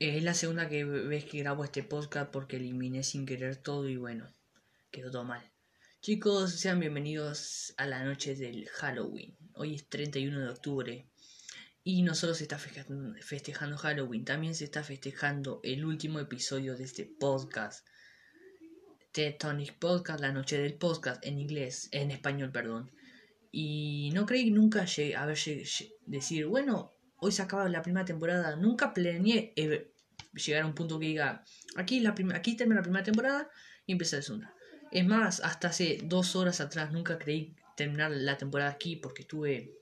Es 0.00 0.24
la 0.24 0.34
segunda 0.34 0.68
que 0.68 0.84
ves 0.84 1.24
que 1.24 1.38
grabo 1.38 1.62
este 1.62 1.84
podcast 1.84 2.30
porque 2.32 2.56
eliminé 2.56 3.04
sin 3.04 3.24
querer 3.26 3.56
todo 3.56 3.88
y 3.88 3.96
bueno, 3.96 4.28
quedó 4.90 5.12
todo 5.12 5.22
mal. 5.22 5.52
Chicos, 6.00 6.50
sean 6.50 6.80
bienvenidos 6.80 7.72
a 7.76 7.86
la 7.86 8.02
noche 8.02 8.34
del 8.34 8.68
Halloween. 8.70 9.36
Hoy 9.54 9.76
es 9.76 9.88
31 9.88 10.40
de 10.40 10.48
octubre 10.48 11.08
y 11.84 12.02
no 12.02 12.16
solo 12.16 12.34
se 12.34 12.42
está 12.42 12.58
festejando 12.58 13.76
Halloween, 13.78 14.24
también 14.24 14.56
se 14.56 14.64
está 14.64 14.82
festejando 14.82 15.60
el 15.62 15.84
último 15.84 16.18
episodio 16.18 16.76
de 16.76 16.82
este 16.84 17.04
podcast. 17.04 17.86
Tonic 19.38 19.78
Podcast, 19.78 20.20
la 20.20 20.32
noche 20.32 20.58
del 20.58 20.74
podcast 20.74 21.24
en 21.24 21.38
inglés, 21.38 21.88
en 21.92 22.10
español, 22.10 22.50
perdón. 22.50 22.90
Y 23.52 24.10
no 24.12 24.26
creí 24.26 24.50
nunca 24.50 24.86
haber 25.16 25.38
decir, 26.06 26.46
bueno, 26.46 26.96
hoy 27.18 27.32
se 27.32 27.42
acaba 27.42 27.68
la 27.68 27.82
primera 27.82 28.04
temporada. 28.04 28.56
Nunca 28.56 28.92
planeé 28.92 29.52
eh, 29.56 29.92
llegar 30.34 30.62
a 30.62 30.66
un 30.66 30.74
punto 30.74 30.98
que 30.98 31.06
diga, 31.06 31.44
aquí, 31.76 32.00
la 32.00 32.14
aquí 32.34 32.56
termina 32.56 32.80
la 32.80 32.84
primera 32.84 33.04
temporada 33.04 33.50
y 33.86 33.92
empieza 33.92 34.16
la 34.16 34.22
segunda. 34.22 34.54
Es 34.90 35.06
más, 35.06 35.40
hasta 35.40 35.68
hace 35.68 36.00
dos 36.04 36.36
horas 36.36 36.60
atrás 36.60 36.92
nunca 36.92 37.18
creí 37.18 37.56
terminar 37.76 38.10
la 38.10 38.36
temporada 38.36 38.70
aquí 38.70 38.96
porque 38.96 39.22
estuve 39.22 39.72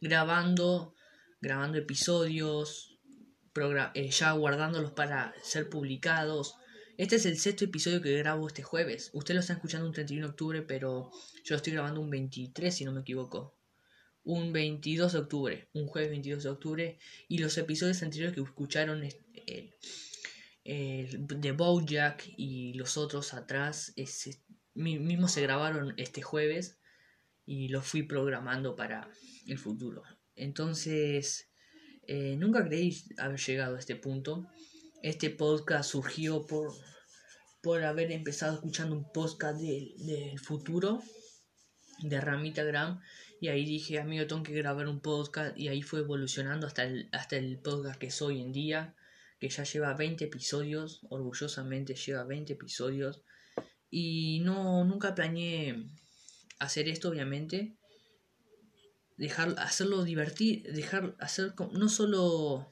grabando, 0.00 0.94
grabando 1.40 1.78
episodios, 1.78 2.98
eh, 3.94 4.10
ya 4.10 4.32
guardándolos 4.32 4.92
para 4.92 5.34
ser 5.42 5.68
publicados. 5.68 6.54
Este 6.98 7.16
es 7.16 7.26
el 7.26 7.38
sexto 7.38 7.64
episodio 7.64 8.00
que 8.00 8.16
grabo 8.18 8.46
este 8.46 8.62
jueves. 8.62 9.10
Usted 9.12 9.34
lo 9.34 9.40
está 9.40 9.54
escuchando 9.54 9.86
un 9.86 9.92
31 9.92 10.26
de 10.26 10.30
octubre, 10.30 10.62
pero 10.62 11.10
yo 11.44 11.54
lo 11.54 11.56
estoy 11.56 11.72
grabando 11.72 12.00
un 12.00 12.10
23 12.10 12.74
si 12.74 12.84
no 12.84 12.92
me 12.92 13.00
equivoco 13.00 13.55
un 14.26 14.52
22 14.52 15.12
de 15.12 15.18
octubre, 15.20 15.68
un 15.72 15.86
jueves 15.86 16.10
22 16.10 16.42
de 16.42 16.50
octubre, 16.50 16.98
y 17.28 17.38
los 17.38 17.56
episodios 17.58 18.02
anteriores 18.02 18.34
que 18.34 18.42
escucharon 18.42 19.04
el, 19.04 19.72
de 20.64 21.52
Bojack 21.52 22.24
y 22.36 22.74
los 22.74 22.96
otros 22.96 23.34
atrás, 23.34 23.92
ese, 23.94 24.42
mismo 24.74 25.28
se 25.28 25.42
grabaron 25.42 25.94
este 25.96 26.22
jueves 26.22 26.76
y 27.46 27.68
los 27.68 27.86
fui 27.86 28.02
programando 28.02 28.74
para 28.74 29.08
el 29.46 29.58
futuro. 29.58 30.02
Entonces, 30.34 31.48
eh, 32.02 32.34
nunca 32.36 32.64
creí 32.66 33.00
haber 33.18 33.38
llegado 33.38 33.76
a 33.76 33.78
este 33.78 33.94
punto. 33.94 34.48
Este 35.04 35.30
podcast 35.30 35.88
surgió 35.88 36.44
por, 36.48 36.72
por 37.62 37.84
haber 37.84 38.10
empezado 38.10 38.56
escuchando 38.56 38.96
un 38.96 39.12
podcast 39.12 39.60
del, 39.60 39.94
del 39.98 40.40
futuro 40.40 41.00
de 42.02 42.20
Ramita 42.20 42.64
Gram 42.64 43.00
y 43.40 43.48
ahí 43.48 43.64
dije, 43.64 43.98
amigo, 43.98 44.26
tengo 44.26 44.42
que 44.42 44.54
grabar 44.54 44.88
un 44.88 45.00
podcast 45.00 45.56
y 45.58 45.68
ahí 45.68 45.82
fue 45.82 46.00
evolucionando 46.00 46.66
hasta 46.66 46.84
el, 46.84 47.08
hasta 47.12 47.36
el 47.36 47.58
podcast 47.58 47.98
que 47.98 48.06
es 48.06 48.22
hoy 48.22 48.40
en 48.40 48.52
día, 48.52 48.94
que 49.38 49.48
ya 49.50 49.64
lleva 49.64 49.92
20 49.94 50.24
episodios, 50.24 51.00
orgullosamente 51.10 51.94
lleva 51.94 52.24
20 52.24 52.54
episodios. 52.54 53.22
Y 53.90 54.40
no, 54.40 54.84
nunca 54.84 55.14
planeé 55.14 55.86
hacer 56.58 56.88
esto, 56.88 57.10
obviamente. 57.10 57.76
Dejar, 59.18 59.54
hacerlo 59.58 60.02
divertir, 60.02 60.62
dejar, 60.72 61.14
hacer 61.18 61.54
no 61.72 61.88
solo 61.88 62.66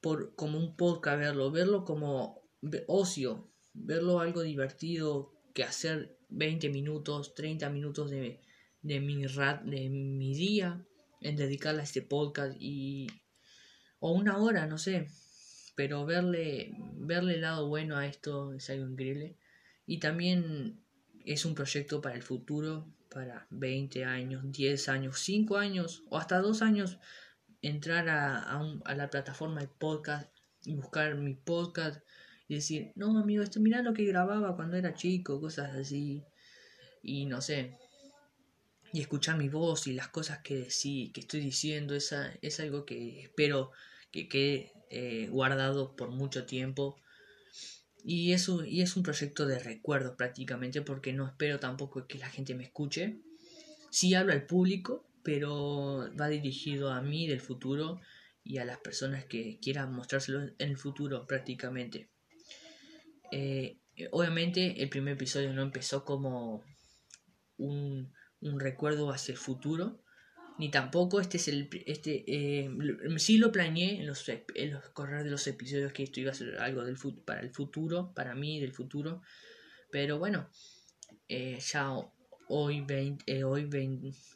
por, 0.00 0.34
como 0.34 0.58
un 0.58 0.76
podcast 0.76 1.18
verlo, 1.18 1.50
verlo 1.50 1.84
como 1.84 2.42
ocio, 2.86 3.50
verlo 3.74 4.20
algo 4.20 4.42
divertido 4.42 5.32
que 5.54 5.64
hacer 5.64 6.18
20 6.30 6.68
minutos, 6.70 7.34
30 7.34 7.70
minutos 7.70 8.10
de, 8.10 8.40
de 8.88 9.00
mi, 9.00 9.22
de 9.22 9.88
mi 9.90 10.34
día 10.34 10.84
en 11.20 11.36
dedicarle 11.36 11.82
a 11.82 11.84
este 11.84 12.02
podcast 12.02 12.56
y 12.58 13.06
o 14.00 14.12
una 14.12 14.38
hora, 14.38 14.66
no 14.66 14.78
sé, 14.78 15.08
pero 15.76 16.06
verle 16.06 16.72
verle 16.94 17.34
el 17.34 17.42
lado 17.42 17.68
bueno 17.68 17.96
a 17.96 18.06
esto 18.06 18.52
es 18.52 18.70
algo 18.70 18.88
increíble 18.88 19.36
y 19.86 19.98
también 19.98 20.80
es 21.24 21.44
un 21.44 21.54
proyecto 21.54 22.00
para 22.00 22.14
el 22.14 22.22
futuro, 22.22 22.86
para 23.10 23.46
20 23.50 24.04
años, 24.04 24.44
10 24.50 24.88
años, 24.88 25.18
5 25.20 25.56
años 25.56 26.04
o 26.08 26.18
hasta 26.18 26.38
2 26.38 26.62
años 26.62 26.98
entrar 27.62 28.08
a, 28.08 28.60
a, 28.84 28.94
la 28.94 29.10
plataforma 29.10 29.60
de 29.60 29.68
podcast 29.68 30.30
y 30.64 30.74
buscar 30.74 31.16
mi 31.16 31.34
podcast 31.34 32.00
y 32.46 32.54
decir, 32.54 32.92
no 32.94 33.18
amigo, 33.18 33.42
esto 33.42 33.60
mira 33.60 33.82
lo 33.82 33.92
que 33.92 34.04
grababa 34.04 34.56
cuando 34.56 34.76
era 34.76 34.94
chico, 34.94 35.40
cosas 35.40 35.74
así. 35.74 36.24
Y 37.02 37.26
no 37.26 37.40
sé, 37.40 37.76
y 38.92 39.00
escuchar 39.00 39.36
mi 39.36 39.48
voz 39.48 39.86
y 39.86 39.92
las 39.92 40.08
cosas 40.08 40.38
que, 40.38 40.56
decí, 40.56 41.10
que 41.12 41.20
estoy 41.20 41.40
diciendo 41.40 41.94
esa, 41.94 42.32
es 42.42 42.60
algo 42.60 42.84
que 42.84 43.20
espero 43.20 43.70
que 44.10 44.28
quede 44.28 44.72
eh, 44.90 45.28
guardado 45.28 45.94
por 45.96 46.10
mucho 46.10 46.46
tiempo. 46.46 47.00
Y, 48.04 48.32
eso, 48.32 48.64
y 48.64 48.80
es 48.80 48.96
un 48.96 49.02
proyecto 49.02 49.46
de 49.46 49.58
recuerdo 49.58 50.16
prácticamente 50.16 50.82
porque 50.82 51.12
no 51.12 51.26
espero 51.26 51.58
tampoco 51.58 52.06
que 52.06 52.18
la 52.18 52.30
gente 52.30 52.54
me 52.54 52.64
escuche. 52.64 53.20
Sí 53.90 54.14
hablo 54.14 54.32
al 54.32 54.46
público, 54.46 55.06
pero 55.22 56.10
va 56.18 56.28
dirigido 56.28 56.90
a 56.90 57.02
mí 57.02 57.26
del 57.26 57.40
futuro 57.40 58.00
y 58.44 58.58
a 58.58 58.64
las 58.64 58.78
personas 58.78 59.26
que 59.26 59.58
quieran 59.60 59.92
mostrárselo 59.92 60.42
en 60.42 60.54
el 60.58 60.78
futuro 60.78 61.26
prácticamente. 61.26 62.08
Eh, 63.30 63.78
obviamente 64.10 64.82
el 64.82 64.88
primer 64.88 65.14
episodio 65.14 65.52
no 65.52 65.60
empezó 65.60 66.04
como 66.04 66.64
un, 67.58 68.10
un 68.40 68.60
recuerdo 68.60 69.10
hacia 69.10 69.32
el 69.32 69.38
futuro, 69.38 70.00
ni 70.58 70.70
tampoco 70.70 71.20
este 71.20 71.36
es 71.36 71.48
el 71.48 71.68
este 71.86 72.24
eh, 72.26 72.70
sí 73.18 73.38
lo 73.38 73.52
planeé 73.52 74.00
en 74.00 74.06
los 74.06 74.28
en 74.28 74.72
los 74.72 74.88
correr 74.90 75.22
de 75.22 75.30
los 75.30 75.46
episodios 75.46 75.92
que 75.92 76.02
esto 76.02 76.20
iba 76.20 76.32
a 76.32 76.34
ser 76.34 76.58
algo 76.58 76.84
del 76.84 76.96
para 77.24 77.40
el 77.40 77.50
futuro 77.50 78.12
para 78.14 78.34
mí 78.34 78.60
del 78.60 78.72
futuro. 78.72 79.22
Pero 79.90 80.18
bueno 80.18 80.50
eh, 81.28 81.58
ya 81.60 81.92
hoy 82.48 82.80
20, 82.80 83.24
eh, 83.32 83.44
hoy 83.44 83.68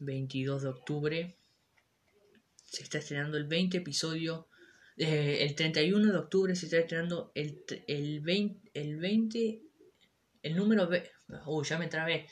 22 0.01 0.63
de 0.63 0.69
octubre 0.69 1.37
se 2.65 2.85
está 2.85 2.99
estrenando 2.99 3.37
el 3.37 3.45
20 3.45 3.79
episodio 3.79 4.49
el 4.97 5.55
31 5.55 6.13
de 6.13 6.19
octubre 6.19 6.55
se 6.55 6.67
está 6.67 6.79
estrenando 6.79 7.33
el, 7.35 7.65
el 7.89 8.21
20 8.21 8.71
el 8.75 8.97
20 8.99 9.63
el 10.43 10.57
número 10.57 10.89
uy 11.47 11.65
ya 11.65 11.79
me 11.79 11.89
trabé 11.89 12.27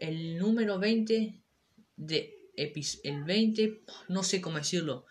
el 0.00 0.38
número 0.38 0.78
20 0.78 1.42
de 1.96 2.34
el 2.56 3.24
20, 3.24 3.82
no 4.08 4.22
sé 4.22 4.40
cómo 4.40 4.58
decirlo, 4.58 5.06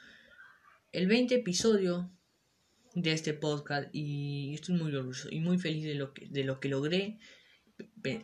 el 0.92 1.08
20 1.08 1.36
episodio 1.36 2.12
de 2.94 3.12
este 3.12 3.34
podcast 3.34 3.90
y 3.94 4.54
estoy 4.54 4.76
muy 4.76 4.94
orgulloso 4.94 5.30
y 5.32 5.40
muy 5.40 5.58
feliz 5.58 5.86
de 5.86 5.96
lo 5.96 6.14
que, 6.14 6.28
de 6.28 6.44
lo 6.44 6.60
que 6.60 6.70
logré 6.70 7.20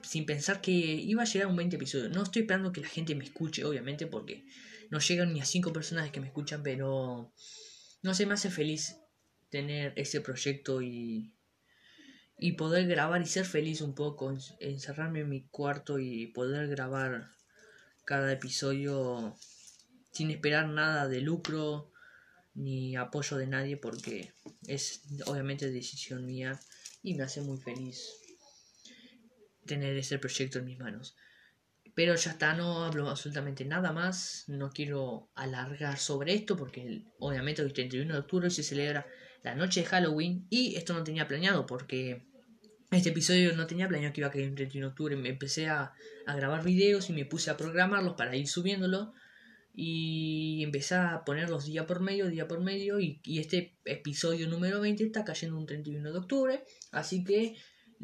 sin 0.01 0.25
pensar 0.25 0.62
que 0.62 0.72
iba 0.72 1.22
a 1.22 1.25
llegar 1.25 1.47
a 1.47 1.51
un 1.51 1.57
20 1.57 1.75
episodio. 1.75 2.09
No 2.09 2.24
estoy 2.24 2.41
esperando 2.41 2.72
que 2.72 2.81
la 2.81 2.88
gente 2.88 3.16
me 3.16 3.24
escuche, 3.24 3.63
obviamente, 3.66 4.07
porque 4.07 4.45
no 4.90 5.00
llegan 5.00 5.34
ni 5.34 5.41
a 5.41 5.45
5 5.45 5.72
personas 5.72 6.12
que 6.12 6.19
me 6.19 6.28
escuchan, 6.28 6.63
pero 6.63 7.31
no 8.01 8.13
sé, 8.13 8.25
me 8.25 8.34
hace 8.34 8.50
feliz 8.50 8.97
tener 9.50 9.94
ese 9.95 10.22
proyecto 10.22 10.81
y 10.81 11.34
y 12.44 12.52
poder 12.52 12.88
grabar 12.88 13.22
y 13.22 13.26
ser 13.26 13.46
feliz 13.46 13.80
un 13.80 13.96
poco, 13.96 14.38
encerrarme 14.59 15.22
en 15.22 15.30
mi 15.30 15.44
cuarto 15.44 15.98
y 15.98 16.28
poder 16.28 16.68
grabar 16.68 17.30
cada 18.04 18.34
episodio 18.34 19.38
sin 20.12 20.30
esperar 20.30 20.68
nada 20.68 21.08
de 21.08 21.22
lucro 21.22 21.90
ni 22.54 22.98
apoyo 22.98 23.38
de 23.38 23.48
nadie 23.48 23.78
porque 23.78 24.34
es 24.68 25.04
obviamente 25.26 25.72
decisión 25.72 26.26
mía 26.26 26.59
y 27.02 27.14
me 27.14 27.24
hace 27.24 27.40
muy 27.40 27.59
feliz 27.59 28.12
tener 29.66 29.96
ese 29.96 30.20
proyecto 30.20 30.60
en 30.60 30.66
mis 30.66 30.80
manos. 30.80 31.16
Pero 31.96 32.14
ya 32.16 32.31
está, 32.31 32.56
no 32.56 32.84
hablo 32.84 33.10
absolutamente 33.10 33.64
nada 33.64 33.94
más, 33.94 34.44
no 34.48 34.70
quiero 34.74 35.30
alargar 35.36 35.98
sobre 35.98 36.34
esto 36.34 36.58
porque 36.58 37.06
obviamente 37.20 37.62
el 37.62 37.72
31 37.72 38.12
de 38.12 38.20
octubre 38.20 38.50
se 38.50 38.64
celebra 38.64 39.08
la 39.44 39.56
noche 39.56 39.80
de 39.80 39.86
Halloween 39.86 40.45
y 40.50 40.75
esto 40.75 40.94
no 40.94 41.06
tenía 41.06 41.25
planeado 41.25 41.66
porque 41.66 42.32
este 42.95 43.10
episodio 43.10 43.56
no 43.56 43.68
tenía 43.68 43.88
planeado 43.88 44.13
que 44.13 44.22
iba 44.22 44.28
a 44.28 44.31
caer 44.31 44.45
el 44.45 44.56
31 44.56 44.88
de 44.88 44.92
octubre. 44.92 45.16
Me 45.16 45.30
empecé 45.30 45.68
a, 45.68 45.94
grabar 46.25 46.63
videos 46.63 47.10
y 47.10 47.13
me 47.13 47.25
puse 47.25 47.51
a 47.51 47.57
programarlos 47.57 48.16
para 48.16 48.36
ir 48.36 48.48
subiéndolo. 48.48 49.13
Y 49.75 50.62
empecé 50.63 50.95
a 50.95 51.24
ponerlos 51.25 51.66
día 51.66 51.88
por 51.88 52.00
medio, 52.00 52.28
día 52.28 52.48
por 52.48 52.62
medio. 52.62 53.00
Y, 53.00 53.22
este 53.25 53.78
episodio 53.86 54.48
número 54.48 54.80
20 54.81 55.04
está 55.04 55.24
cayendo 55.24 55.57
un 55.57 55.66
31 55.66 56.12
de 56.12 56.18
octubre. 56.18 56.63
Así 56.92 57.24
que 57.24 57.56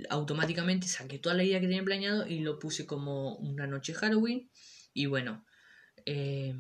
automáticamente 0.10 0.88
saqué 0.88 1.20
toda 1.20 1.36
la 1.36 1.44
idea 1.44 1.60
que 1.60 1.68
tenía 1.68 1.84
planeado 1.84 2.26
y 2.28 2.40
lo 2.40 2.58
puse 2.60 2.86
como 2.86 3.36
una 3.36 3.68
noche 3.68 3.94
Halloween. 3.94 4.50
Y 4.94 5.06
bueno, 5.06 5.46
eh, 6.06 6.56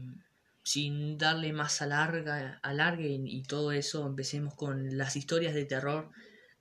sin 0.63 1.17
darle 1.17 1.53
más 1.53 1.81
alarga, 1.81 2.59
alargue 2.61 3.19
y 3.25 3.41
todo 3.43 3.71
eso, 3.71 4.05
empecemos 4.05 4.53
con 4.53 4.97
las 4.97 5.15
historias 5.15 5.53
de 5.53 5.65
terror 5.65 6.11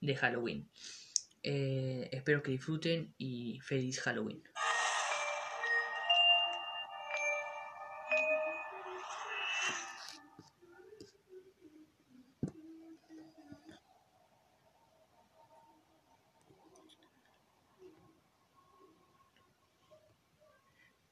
de 0.01 0.15
Halloween. 0.15 0.69
Eh, 1.43 2.09
espero 2.11 2.43
que 2.43 2.51
disfruten 2.51 3.13
y 3.17 3.59
feliz 3.61 4.01
Halloween. 4.01 4.43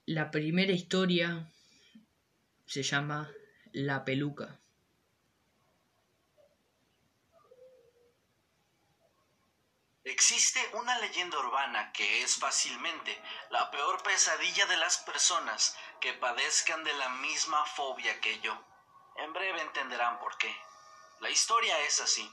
La 0.06 0.31
primera 0.31 0.71
historia 0.71 1.51
se 2.65 2.81
llama 2.81 3.30
La 3.73 4.06
peluca. 4.06 4.62
Es 12.22 12.38
fácilmente 12.38 13.22
la 13.50 13.69
peor 13.72 14.02
pesadilla 14.04 14.66
de 14.66 14.78
las 14.78 14.98
personas 15.00 15.75
que 16.02 16.14
padezcan 16.14 16.84
de 16.84 16.94
la 16.94 17.10
misma 17.10 17.66
fobia 17.66 18.19
que 18.22 18.40
yo. 18.40 18.58
En 19.18 19.34
breve 19.34 19.62
entenderán 19.62 20.19
por 20.19 20.38
qué. 20.38 20.56
La 21.19 21.30
historia 21.30 21.80
es 21.81 22.00
así. 22.02 22.31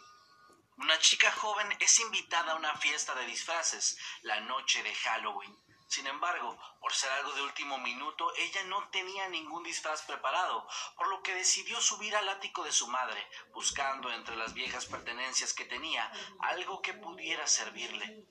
Una 0.76 0.98
chica 0.98 1.30
joven 1.32 1.74
es 1.80 1.98
invitada 2.00 2.52
a 2.52 2.56
una 2.56 2.76
fiesta 2.76 3.14
de 3.14 3.26
disfraces 3.26 3.96
la 4.22 4.40
noche 4.40 4.82
de 4.82 4.94
Halloween. 4.94 5.56
Sin 5.86 6.06
embargo, 6.06 6.58
por 6.80 6.92
ser 6.92 7.10
algo 7.12 7.32
de 7.32 7.42
último 7.42 7.78
minuto, 7.78 8.32
ella 8.36 8.64
no 8.64 8.88
tenía 8.88 9.28
ningún 9.28 9.62
disfraz 9.62 10.02
preparado, 10.02 10.66
por 10.96 11.08
lo 11.08 11.22
que 11.22 11.34
decidió 11.34 11.80
subir 11.80 12.16
al 12.16 12.28
ático 12.28 12.64
de 12.64 12.72
su 12.72 12.88
madre, 12.88 13.24
buscando 13.52 14.10
entre 14.10 14.34
las 14.34 14.54
viejas 14.54 14.86
pertenencias 14.86 15.52
que 15.52 15.64
tenía 15.64 16.10
algo 16.40 16.82
que 16.82 16.94
pudiera 16.94 17.46
servirle. 17.46 18.26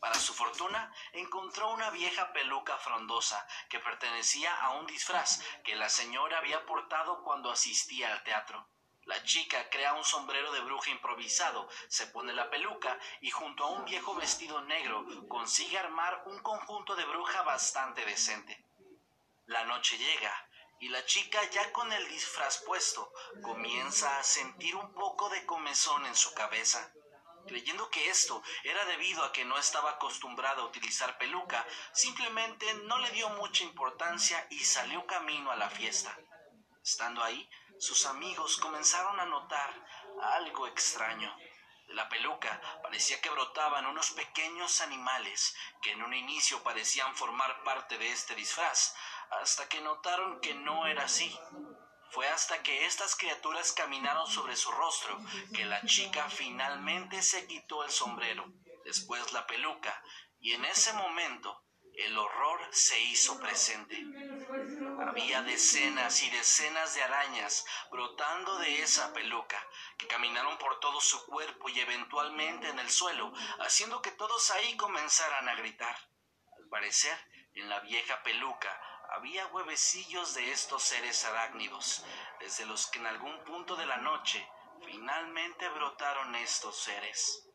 Para 0.00 0.14
su 0.14 0.34
fortuna, 0.34 0.92
encontró 1.12 1.70
una 1.70 1.90
vieja 1.90 2.32
peluca 2.32 2.76
frondosa 2.78 3.46
que 3.68 3.80
pertenecía 3.80 4.54
a 4.60 4.70
un 4.70 4.86
disfraz 4.86 5.40
que 5.64 5.76
la 5.76 5.88
señora 5.88 6.38
había 6.38 6.64
portado 6.66 7.22
cuando 7.22 7.50
asistía 7.50 8.12
al 8.12 8.22
teatro. 8.22 8.68
La 9.06 9.22
chica 9.22 9.68
crea 9.68 9.92
un 9.92 10.04
sombrero 10.04 10.50
de 10.52 10.60
bruja 10.60 10.90
improvisado, 10.90 11.68
se 11.88 12.06
pone 12.06 12.32
la 12.32 12.48
peluca 12.48 12.98
y 13.20 13.30
junto 13.30 13.64
a 13.64 13.68
un 13.68 13.84
viejo 13.84 14.14
vestido 14.14 14.62
negro 14.62 15.04
consigue 15.28 15.78
armar 15.78 16.22
un 16.26 16.38
conjunto 16.40 16.96
de 16.96 17.04
bruja 17.04 17.42
bastante 17.42 18.04
decente. 18.06 18.64
La 19.44 19.64
noche 19.64 19.98
llega 19.98 20.48
y 20.80 20.88
la 20.88 21.04
chica 21.04 21.38
ya 21.50 21.70
con 21.72 21.92
el 21.92 22.08
disfraz 22.08 22.62
puesto 22.64 23.12
comienza 23.42 24.18
a 24.18 24.22
sentir 24.22 24.74
un 24.74 24.94
poco 24.94 25.28
de 25.28 25.44
comezón 25.44 26.06
en 26.06 26.14
su 26.14 26.32
cabeza. 26.32 26.93
Creyendo 27.46 27.90
que 27.90 28.08
esto 28.08 28.42
era 28.62 28.84
debido 28.86 29.22
a 29.24 29.32
que 29.32 29.44
no 29.44 29.58
estaba 29.58 29.90
acostumbrada 29.90 30.62
a 30.62 30.66
utilizar 30.66 31.18
peluca, 31.18 31.66
simplemente 31.92 32.72
no 32.84 32.98
le 32.98 33.10
dio 33.10 33.28
mucha 33.30 33.64
importancia 33.64 34.46
y 34.50 34.60
salió 34.60 35.06
camino 35.06 35.50
a 35.50 35.56
la 35.56 35.68
fiesta. 35.68 36.16
Estando 36.82 37.22
ahí, 37.22 37.48
sus 37.78 38.06
amigos 38.06 38.56
comenzaron 38.58 39.18
a 39.20 39.26
notar 39.26 39.74
algo 40.22 40.66
extraño. 40.66 41.34
De 41.86 41.94
la 41.94 42.08
peluca 42.08 42.60
parecía 42.82 43.20
que 43.20 43.28
brotaban 43.28 43.86
unos 43.86 44.10
pequeños 44.12 44.80
animales 44.80 45.54
que 45.82 45.92
en 45.92 46.02
un 46.02 46.14
inicio 46.14 46.62
parecían 46.62 47.14
formar 47.14 47.62
parte 47.62 47.98
de 47.98 48.10
este 48.10 48.34
disfraz, 48.34 48.94
hasta 49.42 49.68
que 49.68 49.80
notaron 49.82 50.40
que 50.40 50.54
no 50.54 50.86
era 50.86 51.04
así. 51.04 51.38
Fue 52.14 52.28
hasta 52.28 52.62
que 52.62 52.86
estas 52.86 53.16
criaturas 53.16 53.72
caminaron 53.72 54.28
sobre 54.28 54.54
su 54.54 54.70
rostro 54.70 55.20
que 55.52 55.64
la 55.64 55.84
chica 55.84 56.30
finalmente 56.30 57.20
se 57.22 57.44
quitó 57.48 57.82
el 57.82 57.90
sombrero, 57.90 58.44
después 58.84 59.32
la 59.32 59.44
peluca, 59.48 60.00
y 60.38 60.52
en 60.52 60.64
ese 60.64 60.92
momento 60.92 61.64
el 61.96 62.16
horror 62.16 62.60
se 62.70 63.00
hizo 63.00 63.40
presente. 63.40 64.00
Había 65.08 65.42
decenas 65.42 66.22
y 66.22 66.30
decenas 66.30 66.94
de 66.94 67.02
arañas 67.02 67.64
brotando 67.90 68.58
de 68.58 68.82
esa 68.82 69.12
peluca, 69.12 69.60
que 69.98 70.06
caminaron 70.06 70.56
por 70.58 70.78
todo 70.78 71.00
su 71.00 71.26
cuerpo 71.26 71.68
y 71.68 71.80
eventualmente 71.80 72.68
en 72.68 72.78
el 72.78 72.90
suelo, 72.90 73.32
haciendo 73.58 74.00
que 74.00 74.12
todos 74.12 74.52
ahí 74.52 74.76
comenzaran 74.76 75.48
a 75.48 75.56
gritar. 75.56 75.96
Al 76.58 76.68
parecer, 76.68 77.18
en 77.54 77.68
la 77.68 77.80
vieja 77.80 78.22
peluca 78.22 78.93
había 79.10 79.46
huevecillos 79.48 80.34
de 80.34 80.50
estos 80.50 80.82
seres 80.82 81.24
arácnidos, 81.24 82.04
desde 82.40 82.66
los 82.66 82.86
que 82.88 82.98
en 82.98 83.06
algún 83.06 83.42
punto 83.44 83.76
de 83.76 83.86
la 83.86 83.98
noche 83.98 84.46
finalmente 84.84 85.68
brotaron 85.68 86.34
estos 86.36 86.78
seres. 86.78 87.48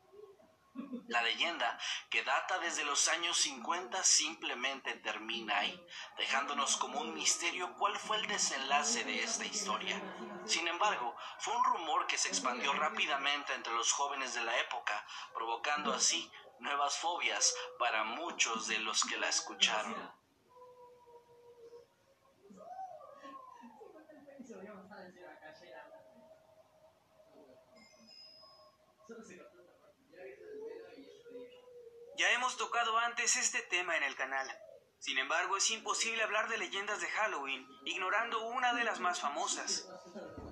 La 1.08 1.22
leyenda, 1.22 1.78
que 2.08 2.22
data 2.22 2.58
desde 2.60 2.84
los 2.84 3.08
años 3.08 3.36
50, 3.38 4.04
simplemente 4.04 4.94
termina 4.94 5.58
ahí, 5.58 5.86
dejándonos 6.16 6.76
como 6.76 7.00
un 7.00 7.14
misterio 7.14 7.74
cuál 7.74 7.98
fue 7.98 8.18
el 8.18 8.26
desenlace 8.28 9.02
de 9.04 9.22
esta 9.24 9.44
historia. 9.44 10.00
Sin 10.46 10.68
embargo, 10.68 11.16
fue 11.38 11.56
un 11.56 11.64
rumor 11.64 12.06
que 12.06 12.16
se 12.16 12.28
expandió 12.28 12.72
rápidamente 12.74 13.52
entre 13.54 13.72
los 13.72 13.90
jóvenes 13.92 14.34
de 14.34 14.44
la 14.44 14.56
época, 14.60 15.04
provocando 15.34 15.92
así 15.92 16.30
nuevas 16.60 16.96
fobias 16.98 17.54
para 17.78 18.04
muchos 18.04 18.68
de 18.68 18.78
los 18.78 19.02
que 19.02 19.16
la 19.16 19.28
escucharon. 19.28 20.19
Ya 32.20 32.30
hemos 32.32 32.58
tocado 32.58 32.98
antes 32.98 33.36
este 33.36 33.62
tema 33.62 33.96
en 33.96 34.02
el 34.02 34.14
canal. 34.14 34.46
Sin 34.98 35.16
embargo, 35.16 35.56
es 35.56 35.70
imposible 35.70 36.22
hablar 36.22 36.50
de 36.50 36.58
leyendas 36.58 37.00
de 37.00 37.08
Halloween 37.08 37.66
ignorando 37.86 38.42
una 38.42 38.74
de 38.74 38.84
las 38.84 39.00
más 39.00 39.22
famosas. 39.22 39.88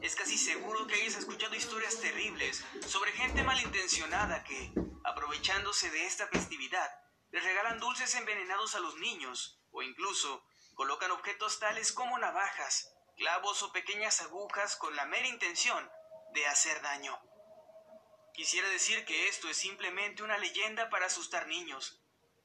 Es 0.00 0.16
casi 0.16 0.38
seguro 0.38 0.86
que 0.86 0.94
hayas 0.94 1.16
escuchado 1.16 1.54
historias 1.54 2.00
terribles 2.00 2.64
sobre 2.86 3.12
gente 3.12 3.42
malintencionada 3.42 4.44
que, 4.44 4.72
aprovechándose 5.04 5.90
de 5.90 6.06
esta 6.06 6.26
festividad, 6.28 6.90
les 7.32 7.44
regalan 7.44 7.80
dulces 7.80 8.14
envenenados 8.14 8.74
a 8.74 8.80
los 8.80 8.96
niños 8.96 9.60
o 9.70 9.82
incluso 9.82 10.42
colocan 10.72 11.10
objetos 11.10 11.58
tales 11.58 11.92
como 11.92 12.18
navajas, 12.18 12.94
clavos 13.18 13.62
o 13.62 13.72
pequeñas 13.72 14.22
agujas 14.22 14.74
con 14.76 14.96
la 14.96 15.04
mera 15.04 15.28
intención 15.28 15.86
de 16.32 16.46
hacer 16.46 16.80
daño. 16.80 17.27
Quisiera 18.38 18.68
decir 18.68 19.04
que 19.04 19.26
esto 19.26 19.48
es 19.48 19.56
simplemente 19.56 20.22
una 20.22 20.38
leyenda 20.38 20.88
para 20.90 21.06
asustar 21.06 21.48
niños. 21.48 22.00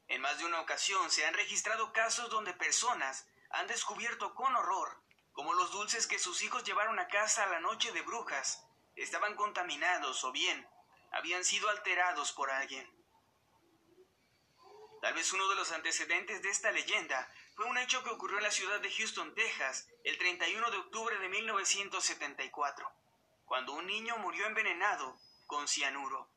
En 0.07 0.21
más 0.21 0.39
de 0.39 0.45
una 0.45 0.59
ocasión 0.59 1.11
se 1.11 1.23
han 1.23 1.35
registrado 1.35 1.93
casos 1.93 2.31
donde 2.31 2.51
personas 2.55 3.27
han 3.51 3.67
descubierto 3.67 4.33
con 4.33 4.55
horror 4.55 5.03
cómo 5.33 5.53
los 5.53 5.71
dulces 5.71 6.07
que 6.07 6.17
sus 6.17 6.41
hijos 6.41 6.63
llevaron 6.63 6.97
a 6.97 7.07
casa 7.09 7.43
a 7.43 7.49
la 7.49 7.59
noche 7.59 7.91
de 7.91 8.01
brujas 8.01 8.65
estaban 8.95 9.35
contaminados 9.35 10.23
o 10.23 10.31
bien 10.31 10.67
habían 11.11 11.45
sido 11.45 11.69
alterados 11.69 12.31
por 12.31 12.49
alguien. 12.49 12.91
Tal 14.99 15.13
vez 15.13 15.31
uno 15.31 15.47
de 15.47 15.55
los 15.57 15.71
antecedentes 15.73 16.41
de 16.41 16.49
esta 16.49 16.71
leyenda 16.71 17.31
fue 17.55 17.65
un 17.65 17.77
hecho 17.77 18.03
que 18.03 18.09
ocurrió 18.09 18.39
en 18.39 18.45
la 18.45 18.51
ciudad 18.51 18.79
de 18.79 18.91
Houston, 18.91 19.35
Texas, 19.35 19.87
el 20.03 20.17
31 20.17 20.71
de 20.71 20.77
octubre 20.77 21.19
de 21.19 21.29
1974, 21.29 22.91
cuando 23.45 23.73
un 23.73 23.85
niño 23.85 24.17
murió 24.17 24.47
envenenado 24.47 25.21
con 25.45 25.67
cianuro. 25.67 26.29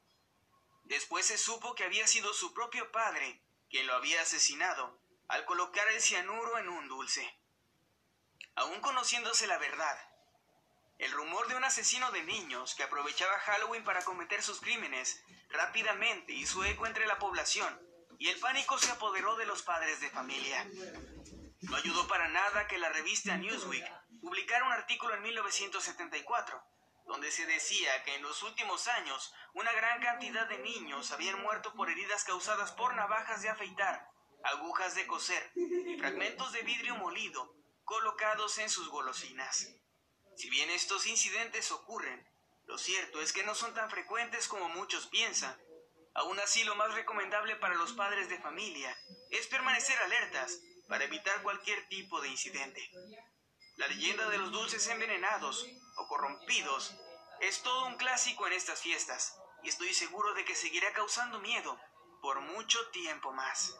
Después 0.84 1.26
se 1.26 1.38
supo 1.38 1.74
que 1.74 1.84
había 1.84 2.06
sido 2.06 2.32
su 2.32 2.54
propio 2.54 2.90
padre 2.92 3.42
quien 3.68 3.86
lo 3.86 3.94
había 3.94 4.22
asesinado 4.22 5.00
al 5.28 5.44
colocar 5.44 5.88
el 5.88 6.00
cianuro 6.00 6.58
en 6.58 6.68
un 6.68 6.88
dulce. 6.88 7.38
Aún 8.54 8.80
conociéndose 8.80 9.46
la 9.46 9.58
verdad, 9.58 9.98
el 10.98 11.10
rumor 11.12 11.48
de 11.48 11.56
un 11.56 11.64
asesino 11.64 12.10
de 12.12 12.22
niños 12.22 12.74
que 12.74 12.84
aprovechaba 12.84 13.38
Halloween 13.40 13.84
para 13.84 14.04
cometer 14.04 14.42
sus 14.42 14.60
crímenes 14.60 15.20
rápidamente 15.50 16.32
hizo 16.32 16.64
eco 16.64 16.86
entre 16.86 17.06
la 17.06 17.18
población 17.18 17.80
y 18.18 18.28
el 18.28 18.38
pánico 18.38 18.78
se 18.78 18.90
apoderó 18.90 19.36
de 19.36 19.46
los 19.46 19.62
padres 19.62 20.00
de 20.00 20.10
familia. 20.10 20.66
No 21.62 21.76
ayudó 21.76 22.06
para 22.06 22.28
nada 22.28 22.66
que 22.66 22.78
la 22.78 22.88
revista 22.88 23.36
Newsweek 23.36 23.84
publicara 24.20 24.64
un 24.64 24.72
artículo 24.72 25.14
en 25.14 25.22
1974 25.22 26.62
donde 27.06 27.30
se 27.30 27.46
decía 27.46 28.02
que 28.04 28.14
en 28.14 28.22
los 28.22 28.42
últimos 28.42 28.88
años 28.88 29.32
una 29.54 29.72
gran 29.72 30.00
cantidad 30.00 30.46
de 30.48 30.58
niños 30.58 31.12
habían 31.12 31.40
muerto 31.42 31.72
por 31.74 31.90
heridas 31.90 32.24
causadas 32.24 32.72
por 32.72 32.94
navajas 32.94 33.42
de 33.42 33.48
afeitar, 33.48 34.10
agujas 34.44 34.94
de 34.94 35.06
coser 35.06 35.52
y 35.54 35.96
fragmentos 35.98 36.52
de 36.52 36.62
vidrio 36.62 36.96
molido 36.96 37.54
colocados 37.84 38.58
en 38.58 38.68
sus 38.68 38.88
golosinas. 38.88 39.68
Si 40.36 40.50
bien 40.50 40.68
estos 40.70 41.06
incidentes 41.06 41.70
ocurren, 41.70 42.28
lo 42.66 42.78
cierto 42.78 43.20
es 43.20 43.32
que 43.32 43.44
no 43.44 43.54
son 43.54 43.72
tan 43.74 43.88
frecuentes 43.88 44.48
como 44.48 44.68
muchos 44.68 45.06
piensan. 45.06 45.56
Aún 46.14 46.38
así, 46.40 46.64
lo 46.64 46.74
más 46.74 46.92
recomendable 46.94 47.56
para 47.56 47.74
los 47.74 47.92
padres 47.92 48.28
de 48.28 48.40
familia 48.40 48.96
es 49.30 49.46
permanecer 49.46 49.96
alertas 49.98 50.60
para 50.88 51.04
evitar 51.04 51.42
cualquier 51.42 51.86
tipo 51.88 52.20
de 52.20 52.28
incidente. 52.28 52.90
La 53.76 53.88
leyenda 53.88 54.28
de 54.30 54.38
los 54.38 54.50
dulces 54.52 54.88
envenenados 54.88 55.66
o 55.98 56.08
corrompidos 56.08 56.94
es 57.40 57.62
todo 57.62 57.86
un 57.86 57.96
clásico 57.96 58.46
en 58.46 58.54
estas 58.54 58.80
fiestas 58.80 59.38
y 59.62 59.68
estoy 59.68 59.92
seguro 59.92 60.32
de 60.32 60.46
que 60.46 60.54
seguirá 60.54 60.92
causando 60.94 61.38
miedo 61.40 61.78
por 62.22 62.40
mucho 62.40 62.78
tiempo 62.90 63.32
más. 63.32 63.78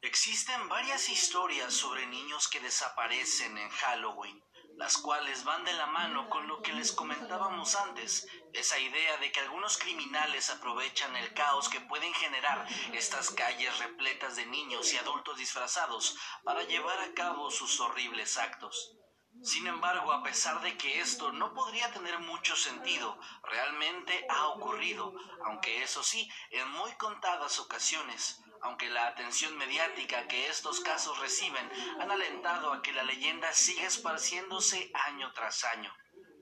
Existen 0.00 0.68
varias 0.68 1.08
historias 1.08 1.72
sobre 1.72 2.06
niños 2.08 2.48
que 2.48 2.58
desaparecen 2.60 3.56
en 3.56 3.68
Halloween 3.68 4.42
las 4.78 4.96
cuales 4.96 5.42
van 5.42 5.64
de 5.64 5.72
la 5.72 5.86
mano 5.86 6.30
con 6.30 6.46
lo 6.46 6.62
que 6.62 6.72
les 6.72 6.92
comentábamos 6.92 7.74
antes, 7.74 8.28
esa 8.52 8.78
idea 8.78 9.16
de 9.16 9.32
que 9.32 9.40
algunos 9.40 9.76
criminales 9.76 10.50
aprovechan 10.50 11.16
el 11.16 11.34
caos 11.34 11.68
que 11.68 11.80
pueden 11.80 12.14
generar 12.14 12.64
estas 12.92 13.30
calles 13.32 13.76
repletas 13.80 14.36
de 14.36 14.46
niños 14.46 14.92
y 14.92 14.96
adultos 14.96 15.36
disfrazados 15.36 16.16
para 16.44 16.62
llevar 16.62 17.00
a 17.00 17.12
cabo 17.12 17.50
sus 17.50 17.80
horribles 17.80 18.38
actos. 18.38 18.94
Sin 19.42 19.66
embargo, 19.66 20.12
a 20.12 20.22
pesar 20.22 20.60
de 20.62 20.76
que 20.76 21.00
esto 21.00 21.32
no 21.32 21.54
podría 21.54 21.90
tener 21.92 22.20
mucho 22.20 22.54
sentido, 22.54 23.18
realmente 23.42 24.26
ha 24.30 24.46
ocurrido, 24.46 25.12
aunque 25.44 25.82
eso 25.82 26.04
sí, 26.04 26.30
en 26.50 26.70
muy 26.70 26.92
contadas 26.92 27.58
ocasiones 27.58 28.40
aunque 28.62 28.88
la 28.88 29.06
atención 29.06 29.56
mediática 29.56 30.26
que 30.28 30.48
estos 30.48 30.80
casos 30.80 31.18
reciben 31.20 31.70
han 32.00 32.10
alentado 32.10 32.72
a 32.72 32.82
que 32.82 32.92
la 32.92 33.02
leyenda 33.02 33.52
siga 33.52 33.86
esparciéndose 33.86 34.90
año 35.06 35.32
tras 35.32 35.64
año. 35.64 35.92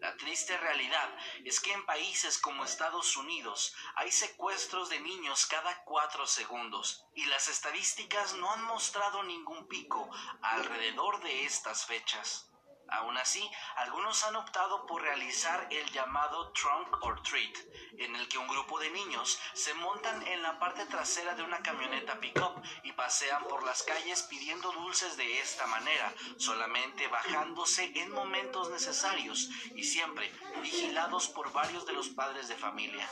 La 0.01 0.17
triste 0.17 0.57
realidad 0.59 1.09
es 1.45 1.59
que 1.59 1.73
en 1.73 1.85
países 1.87 2.39
como 2.39 2.65
Estados 2.65 3.17
Unidos 3.17 3.75
hay 3.95 4.13
secuestros 4.13 4.91
de 4.91 5.01
niños 5.01 5.47
cada 5.47 5.83
cuatro 5.85 6.27
segundos 6.27 7.07
y 7.15 7.25
las 7.27 7.49
estadísticas 7.49 8.35
no 8.35 8.53
han 8.53 8.63
mostrado 8.65 9.23
ningún 9.23 9.67
pico 9.69 10.09
alrededor 10.43 11.23
de 11.23 11.45
estas 11.45 11.87
fechas. 11.87 12.51
Aún 12.89 13.17
así, 13.17 13.51
algunos 13.77 14.23
han 14.25 14.37
optado 14.37 14.87
por 14.87 15.03
realizar 15.03 15.67
el 15.71 15.91
llamado 15.91 16.53
trunk 16.53 17.03
or 17.03 17.21
treat, 17.23 17.57
en 17.99 18.15
el 18.15 18.29
que 18.29 18.39
un 18.39 18.47
grupo 18.49 18.79
de 18.79 18.91
niños 18.91 19.39
se 19.55 19.75
montan 19.75 20.27
en 20.27 20.43
la 20.43 20.59
parte 20.59 20.87
trasera 20.87 21.35
de 21.35 21.43
una 21.43 21.63
camioneta 21.63 22.21
pickup 22.21 22.63
y 22.85 22.93
pasean 22.93 23.45
por 23.45 23.65
las 23.65 23.83
calles 23.83 24.23
pidiendo 24.25 24.71
dulces 24.73 25.17
de 25.17 25.41
esta 25.41 25.67
manera, 25.67 26.15
solamente 26.37 27.09
bajándose 27.09 27.93
en 27.97 28.13
momentos 28.13 28.71
necesarios 28.71 29.51
y 29.75 29.83
siempre 29.83 30.33
vigilados 30.63 31.29
por 31.29 31.53
varios 31.53 31.87
de 31.87 31.93
los 31.93 32.09
padres 32.11 32.49
de 32.49 32.57
familia. 32.57 33.09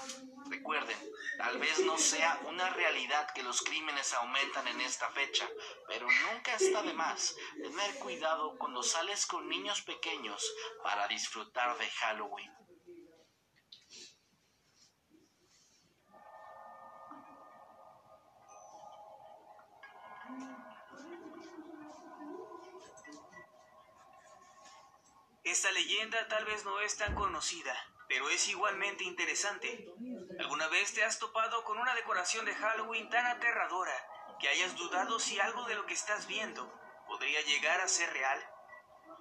Recuerden, 0.54 0.96
tal 1.37 1.58
vez 1.58 1.80
no 1.80 1.99
sea 1.99 2.38
una 2.46 2.70
realidad 2.70 3.28
que 3.34 3.42
los 3.42 3.61
crímenes 3.62 4.14
aumentan 4.14 4.68
en 4.68 4.80
esta 4.82 5.08
fecha, 5.11 5.50
pero 5.88 6.06
nunca 6.06 6.54
está 6.54 6.80
de 6.84 6.92
más 6.92 7.34
tener 7.61 7.99
cuidado 7.99 8.56
cuando 8.56 8.80
sales 8.84 9.26
con 9.26 9.49
niños 9.49 9.82
pequeños 9.82 10.54
para 10.84 11.08
disfrutar 11.08 11.76
de 11.76 11.90
Halloween. 11.90 12.52
Esta 25.42 25.73
leyenda 25.73 26.28
tal 26.28 26.44
vez 26.44 26.64
no 26.64 26.80
es 26.80 26.96
tan 26.96 27.16
conocida, 27.16 27.75
pero 28.08 28.30
es 28.30 28.49
igualmente 28.49 29.02
interesante. 29.02 29.88
¿Alguna 30.44 30.68
vez 30.68 30.92
te 30.92 31.02
has 31.02 31.18
topado 31.18 31.64
con 31.64 31.78
una 31.78 31.94
decoración 31.94 32.44
de 32.44 32.54
Halloween 32.54 33.08
tan 33.08 33.24
aterradora 33.24 33.94
que 34.38 34.50
hayas 34.50 34.76
dudado 34.76 35.18
si 35.18 35.40
algo 35.40 35.64
de 35.64 35.74
lo 35.74 35.86
que 35.86 35.94
estás 35.94 36.26
viendo 36.26 36.70
podría 37.06 37.40
llegar 37.40 37.80
a 37.80 37.88
ser 37.88 38.12
real? 38.12 38.38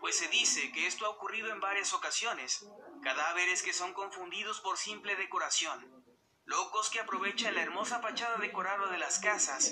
Pues 0.02 0.18
se 0.18 0.28
dice 0.28 0.74
que 0.74 0.86
esto 0.86 1.06
ha 1.06 1.10
ocurrido 1.12 1.50
en 1.50 1.62
varias 1.62 1.94
ocasiones. 1.94 2.68
Cadáveres 3.02 3.64
que 3.64 3.72
son 3.72 3.94
confundidos 3.94 4.60
por 4.60 4.78
simple 4.78 5.16
decoración. 5.16 6.06
Locos 6.44 6.90
que 6.90 7.00
aprovechan 7.00 7.56
la 7.56 7.62
hermosa 7.62 8.02
fachada 8.02 8.36
decorada 8.40 8.92
de 8.92 8.98
las 8.98 9.20
casas 9.20 9.72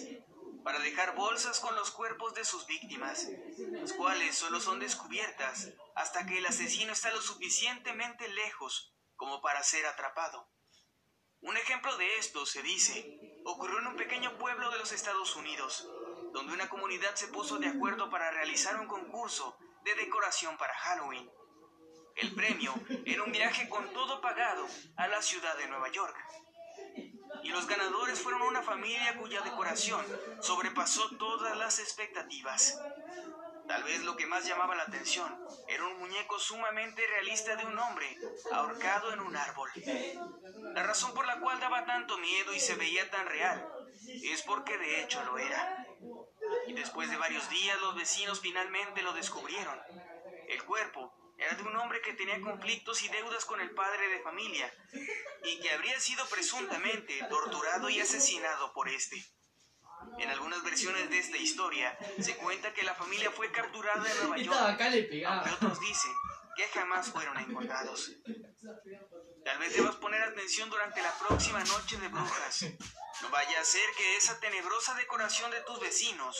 para 0.64 0.80
dejar 0.80 1.16
bolsas 1.16 1.60
con 1.60 1.76
los 1.76 1.92
cuerpos 1.92 2.34
de 2.34 2.46
sus 2.46 2.66
víctimas, 2.66 3.28
las 3.74 3.92
cuales 3.92 4.38
solo 4.38 4.62
son 4.62 4.80
descubiertas 4.80 5.68
hasta 5.96 6.26
que 6.26 6.38
el 6.38 6.46
asesino 6.46 6.94
está 6.94 7.12
lo 7.12 7.22
suficientemente 7.22 8.30
lejos 8.30 8.96
como 9.18 9.42
para 9.42 9.62
ser 9.64 9.86
atrapado. 9.86 10.50
Un 11.42 11.58
ejemplo 11.58 11.98
de 11.98 12.18
esto, 12.18 12.46
se 12.46 12.62
dice, 12.62 13.42
ocurrió 13.46 13.80
en 13.80 13.88
un 13.88 13.96
pequeño 13.96 14.38
pueblo 14.38 14.70
de 14.70 14.78
los 14.78 14.92
Estados 14.92 15.36
Unidos, 15.36 15.90
donde 16.34 16.54
una 16.54 16.70
comunidad 16.70 17.16
se 17.16 17.28
puso 17.30 17.58
de 17.58 17.68
acuerdo 17.68 18.10
para 18.10 18.30
realizar 18.32 18.80
un 18.80 18.88
concurso 18.88 19.58
de 19.84 19.96
decoración 19.96 20.56
para 20.58 20.74
Halloween. 20.76 21.30
El 22.16 22.36
premio 22.36 22.74
era 23.06 23.24
un 23.24 23.32
viaje 23.32 23.68
con 23.70 23.92
todo 23.94 24.22
pagado 24.22 24.68
a 24.98 25.08
la 25.08 25.22
ciudad 25.22 25.58
de 25.58 25.68
Nueva 25.68 25.90
York 25.90 26.16
y 27.44 27.50
los 27.50 27.68
ganadores 27.68 28.20
fueron 28.20 28.44
una 28.44 28.62
familia 28.62 29.18
cuya 29.18 29.42
decoración 29.42 30.06
sobrepasó 30.42 31.10
todas 31.18 31.58
las 31.58 31.80
expectativas. 31.80 32.80
Tal 33.72 33.84
vez 33.84 34.04
lo 34.04 34.18
que 34.18 34.26
más 34.26 34.46
llamaba 34.46 34.76
la 34.76 34.84
atención 34.84 35.34
era 35.66 35.88
un 35.88 35.98
muñeco 36.00 36.38
sumamente 36.38 37.08
realista 37.08 37.56
de 37.56 37.66
un 37.66 37.80
hombre 37.80 38.18
ahorcado 38.52 39.14
en 39.14 39.22
un 39.22 39.34
árbol. 39.34 39.72
La 40.74 40.84
razón 40.84 41.14
por 41.14 41.26
la 41.26 41.40
cual 41.40 41.58
daba 41.62 41.86
tanto 41.86 42.18
miedo 42.18 42.54
y 42.54 42.60
se 42.60 42.76
veía 42.76 43.10
tan 43.10 43.26
real 43.28 43.66
es 44.24 44.42
porque 44.42 44.78
de 44.78 45.02
hecho 45.02 45.24
lo 45.24 45.38
era. 45.38 45.88
Y 46.68 46.74
después 46.74 47.10
de 47.10 47.16
varios 47.16 47.50
días 47.50 47.80
los 47.80 47.96
vecinos 47.96 48.42
finalmente 48.42 49.04
lo 49.04 49.14
descubrieron. 49.14 49.80
El 50.50 50.62
cuerpo 50.66 51.34
era 51.38 51.56
de 51.56 51.64
un 51.64 51.78
hombre 51.78 52.02
que 52.02 52.12
tenía 52.12 52.42
conflictos 52.42 53.02
y 53.04 53.08
deudas 53.08 53.46
con 53.46 53.62
el 53.62 53.72
padre 53.72 54.10
de 54.10 54.22
familia 54.22 54.70
y 55.46 55.62
que 55.62 55.72
habría 55.72 55.98
sido 55.98 56.26
presuntamente 56.28 57.26
torturado 57.30 57.90
y 57.90 58.02
asesinado 58.02 58.74
por 58.74 58.90
este. 58.90 59.26
En 60.20 60.30
algunas 60.30 60.64
versiones 60.64 61.10
de 61.10 61.20
esta 61.20 61.38
historia 61.38 61.98
se 62.20 62.36
cuenta 62.38 62.74
que 62.74 62.84
la 62.84 62.96
familia 62.96 63.32
fue 63.32 63.52
capturada 63.52 64.12
en 64.12 64.18
Nueva 64.20 64.38
York, 64.38 64.82
aunque 65.26 65.50
otros 65.52 65.80
dicen 65.80 66.12
que 66.56 66.68
jamás 66.68 67.10
fueron 67.10 67.38
encontrados. 67.38 68.12
Tal 69.46 69.58
vez 69.60 69.76
debas 69.76 69.96
poner 69.96 70.22
atención 70.22 70.70
durante 70.70 71.02
la 71.02 71.14
próxima 71.18 71.64
noche 71.64 71.98
de 71.98 72.08
brujas. 72.10 72.66
No 73.22 73.30
vaya 73.30 73.60
a 73.60 73.64
ser 73.64 73.88
que 73.98 74.18
esa 74.18 74.40
tenebrosa 74.40 74.94
decoración 74.96 75.52
de 75.52 75.62
tus 75.62 75.80
vecinos 75.80 76.38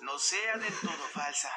no 0.00 0.18
sea 0.18 0.56
del 0.56 0.74
todo 0.74 0.92
falsa. 1.12 1.50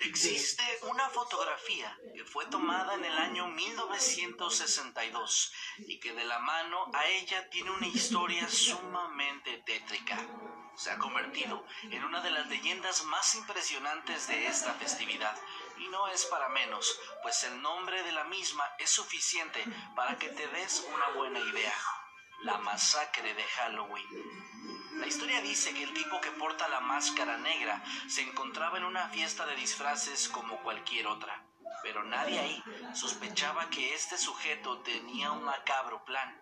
Existe 0.01 0.63
una 0.83 1.09
fotografía 1.09 1.97
que 2.15 2.23
fue 2.23 2.45
tomada 2.45 2.93
en 2.93 3.03
el 3.03 3.17
año 3.17 3.47
1962 3.47 5.53
y 5.79 5.99
que 5.99 6.13
de 6.13 6.23
la 6.23 6.39
mano 6.39 6.89
a 6.93 7.05
ella 7.07 7.49
tiene 7.49 7.71
una 7.71 7.87
historia 7.87 8.47
sumamente 8.47 9.61
tétrica. 9.65 10.17
Se 10.75 10.91
ha 10.91 10.97
convertido 10.97 11.65
en 11.83 12.05
una 12.05 12.21
de 12.21 12.31
las 12.31 12.47
leyendas 12.47 13.03
más 13.05 13.35
impresionantes 13.35 14.29
de 14.29 14.47
esta 14.47 14.73
festividad 14.75 15.37
y 15.77 15.89
no 15.89 16.07
es 16.07 16.23
para 16.25 16.47
menos, 16.47 16.97
pues 17.21 17.43
el 17.43 17.61
nombre 17.61 18.01
de 18.03 18.13
la 18.13 18.23
misma 18.23 18.63
es 18.79 18.89
suficiente 18.89 19.61
para 19.97 20.17
que 20.17 20.29
te 20.29 20.47
des 20.47 20.87
una 20.93 21.09
buena 21.09 21.39
idea. 21.39 21.75
La 22.43 22.57
masacre 22.59 23.33
de 23.33 23.43
Halloween. 23.43 24.58
La 24.99 25.07
historia 25.07 25.41
dice 25.41 25.73
que 25.73 25.83
el 25.83 25.93
tipo 25.93 26.19
que 26.19 26.31
porta 26.31 26.67
la 26.67 26.81
máscara 26.81 27.37
negra 27.37 27.81
se 28.07 28.21
encontraba 28.21 28.77
en 28.77 28.83
una 28.83 29.07
fiesta 29.07 29.45
de 29.45 29.55
disfraces 29.55 30.27
como 30.27 30.61
cualquier 30.61 31.07
otra, 31.07 31.45
pero 31.83 32.03
nadie 32.03 32.37
ahí 32.37 32.63
sospechaba 32.93 33.69
que 33.69 33.93
este 33.93 34.17
sujeto 34.17 34.81
tenía 34.81 35.31
un 35.31 35.43
macabro 35.43 36.03
plan. 36.03 36.41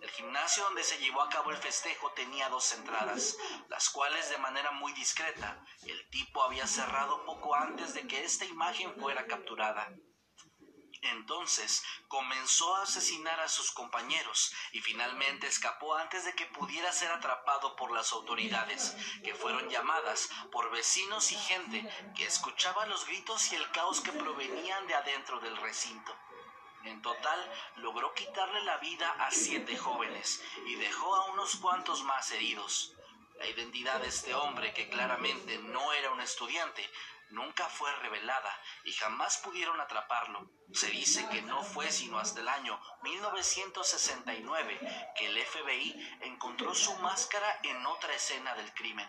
El 0.00 0.08
gimnasio 0.10 0.62
donde 0.64 0.84
se 0.84 0.98
llevó 0.98 1.20
a 1.20 1.28
cabo 1.28 1.50
el 1.50 1.56
festejo 1.56 2.12
tenía 2.12 2.48
dos 2.48 2.72
entradas, 2.74 3.36
las 3.68 3.90
cuales 3.90 4.30
de 4.30 4.38
manera 4.38 4.70
muy 4.70 4.92
discreta 4.92 5.60
el 5.82 6.08
tipo 6.10 6.44
había 6.44 6.66
cerrado 6.68 7.24
poco 7.24 7.56
antes 7.56 7.92
de 7.94 8.06
que 8.06 8.22
esta 8.22 8.44
imagen 8.44 8.94
fuera 9.00 9.26
capturada. 9.26 9.92
Entonces 11.10 11.84
comenzó 12.08 12.76
a 12.76 12.82
asesinar 12.82 13.38
a 13.40 13.48
sus 13.48 13.70
compañeros 13.72 14.52
y 14.72 14.80
finalmente 14.80 15.46
escapó 15.46 15.94
antes 15.94 16.24
de 16.24 16.34
que 16.34 16.46
pudiera 16.46 16.92
ser 16.92 17.10
atrapado 17.10 17.76
por 17.76 17.92
las 17.92 18.12
autoridades, 18.12 18.96
que 19.22 19.34
fueron 19.34 19.68
llamadas 19.68 20.28
por 20.50 20.70
vecinos 20.70 21.32
y 21.32 21.36
gente 21.36 21.88
que 22.14 22.24
escuchaba 22.26 22.86
los 22.86 23.06
gritos 23.06 23.52
y 23.52 23.56
el 23.56 23.70
caos 23.70 24.00
que 24.00 24.12
provenían 24.12 24.86
de 24.86 24.94
adentro 24.94 25.40
del 25.40 25.56
recinto. 25.56 26.14
En 26.84 27.02
total, 27.02 27.52
logró 27.76 28.14
quitarle 28.14 28.62
la 28.62 28.76
vida 28.76 29.10
a 29.18 29.30
siete 29.32 29.76
jóvenes 29.76 30.42
y 30.66 30.76
dejó 30.76 31.16
a 31.16 31.32
unos 31.32 31.56
cuantos 31.56 32.02
más 32.04 32.30
heridos. 32.30 32.92
La 33.38 33.46
identidad 33.48 34.00
de 34.00 34.08
este 34.08 34.34
hombre, 34.34 34.72
que 34.72 34.88
claramente 34.88 35.58
no 35.58 35.92
era 35.92 36.12
un 36.12 36.20
estudiante, 36.20 36.88
nunca 37.30 37.68
fue 37.68 37.92
revelada 37.96 38.52
y 38.84 38.92
jamás 38.92 39.38
pudieron 39.38 39.80
atraparlo. 39.80 40.50
Se 40.72 40.88
dice 40.88 41.26
que 41.30 41.42
no 41.42 41.62
fue 41.62 41.90
sino 41.90 42.18
hasta 42.18 42.40
el 42.40 42.48
año 42.48 42.80
1969 43.02 45.12
que 45.16 45.26
el 45.26 45.44
FBI 45.44 46.18
encontró 46.22 46.74
su 46.74 46.94
máscara 46.96 47.60
en 47.62 47.84
otra 47.86 48.14
escena 48.14 48.54
del 48.54 48.72
crimen. 48.74 49.08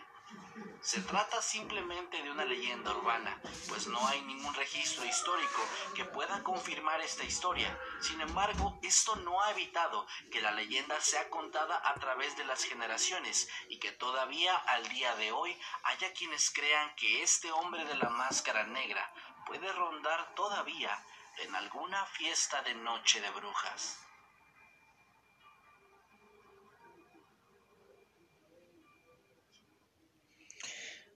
Se 0.80 1.00
trata 1.00 1.42
simplemente 1.42 2.22
de 2.22 2.30
una 2.30 2.44
leyenda 2.44 2.92
urbana, 2.92 3.40
pues 3.68 3.86
no 3.88 4.06
hay 4.06 4.22
ningún 4.22 4.54
registro 4.54 5.04
histórico 5.04 5.62
que 5.94 6.04
pueda 6.04 6.42
confirmar 6.42 7.00
esta 7.00 7.24
historia. 7.24 7.78
Sin 8.00 8.20
embargo, 8.20 8.78
esto 8.82 9.16
no 9.16 9.42
ha 9.42 9.50
evitado 9.50 10.06
que 10.30 10.40
la 10.40 10.52
leyenda 10.52 11.00
sea 11.00 11.28
contada 11.30 11.80
a 11.84 11.94
través 11.94 12.36
de 12.36 12.44
las 12.44 12.64
generaciones 12.64 13.48
y 13.68 13.78
que 13.78 13.92
todavía 13.92 14.56
al 14.56 14.88
día 14.88 15.14
de 15.16 15.32
hoy 15.32 15.58
haya 15.82 16.12
quienes 16.12 16.50
crean 16.50 16.94
que 16.96 17.22
este 17.22 17.50
hombre 17.52 17.84
de 17.84 17.96
la 17.96 18.08
máscara 18.08 18.64
negra 18.64 19.12
puede 19.46 19.70
rondar 19.72 20.34
todavía 20.34 21.04
en 21.38 21.54
alguna 21.54 22.04
fiesta 22.06 22.62
de 22.62 22.74
noche 22.74 23.20
de 23.20 23.30
brujas. 23.30 24.07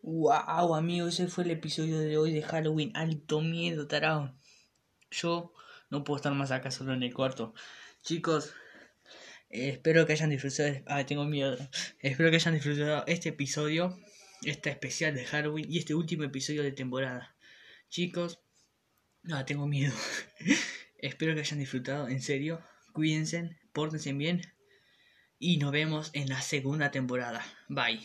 Wow, 0.03 0.75
amigo, 0.75 1.07
ese 1.07 1.29
fue 1.29 1.45
el 1.45 1.53
episodio 1.53 2.01
de 2.01 2.19
hoy 2.19 2.33
de 2.33 2.43
Halloween. 2.43 2.91
Alto 2.97 3.41
miedo, 3.41 3.87
tarado. 3.87 4.35
Yo 5.13 5.55
no 5.91 6.03
puedo 6.03 6.17
estar 6.17 6.35
más 6.35 6.51
acá 6.51 6.73
solo 6.73 6.93
en 6.93 7.05
el 7.05 7.15
cuarto. 7.15 7.55
Chicos, 8.03 8.53
espero 9.49 10.05
que 10.05 10.15
hayan 10.15 10.31
disfrutado. 10.31 10.75
Ah, 10.87 11.07
tengo 11.07 11.25
miedo. 11.25 11.57
Espero 12.01 12.31
que 12.31 12.37
hayan 12.37 12.55
disfrutado 12.55 13.05
este 13.07 13.29
episodio, 13.29 13.97
este 14.43 14.71
especial 14.71 15.15
de 15.15 15.25
Halloween 15.25 15.71
y 15.71 15.79
este 15.79 15.95
último 15.95 16.25
episodio 16.25 16.65
de 16.65 16.73
temporada. 16.73 17.37
Chicos, 17.89 18.41
no, 19.23 19.45
tengo 19.45 19.69
miedo. 19.69 19.95
espero 20.99 21.35
que 21.35 21.41
hayan 21.43 21.61
disfrutado, 21.61 22.09
en 22.09 22.21
serio. 22.23 22.61
Cuídense, 22.93 23.57
pórtense 23.73 24.13
bien. 24.13 24.43
Y 25.39 25.59
nos 25.59 25.71
vemos 25.71 26.11
en 26.13 26.29
la 26.29 26.43
segunda 26.43 26.91
temporada. 26.91 27.47
Bye. 27.69 28.01